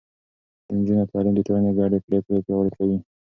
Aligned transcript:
د 0.67 0.69
نجونو 0.77 1.03
تعليم 1.11 1.33
د 1.35 1.39
ټولنې 1.47 1.71
ګډې 1.79 1.97
پرېکړې 2.07 2.43
پياوړې 2.45 2.71
کوي. 2.77 2.97